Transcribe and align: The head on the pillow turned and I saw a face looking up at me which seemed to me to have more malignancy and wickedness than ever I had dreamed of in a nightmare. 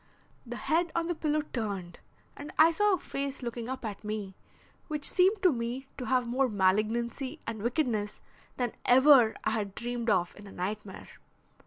The 0.47 0.55
head 0.55 0.91
on 0.95 1.05
the 1.05 1.13
pillow 1.13 1.43
turned 1.53 1.99
and 2.35 2.51
I 2.57 2.71
saw 2.71 2.95
a 2.95 2.97
face 2.97 3.43
looking 3.43 3.69
up 3.69 3.85
at 3.85 4.03
me 4.03 4.33
which 4.87 5.07
seemed 5.07 5.43
to 5.43 5.51
me 5.53 5.85
to 5.99 6.05
have 6.05 6.25
more 6.25 6.49
malignancy 6.49 7.39
and 7.45 7.61
wickedness 7.61 8.19
than 8.57 8.71
ever 8.83 9.35
I 9.43 9.51
had 9.51 9.75
dreamed 9.75 10.09
of 10.09 10.35
in 10.35 10.47
a 10.47 10.51
nightmare. 10.51 11.07